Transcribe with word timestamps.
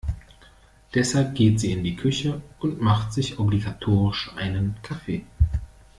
Deshalb 0.95 1.35
geht 1.35 1.59
sie 1.59 1.71
in 1.73 1.83
die 1.83 1.95
Küche 1.95 2.41
und 2.57 2.81
macht 2.81 3.13
sich 3.13 3.37
obligatorisch 3.37 4.31
einen 4.35 4.75
Kaffee. 4.81 5.25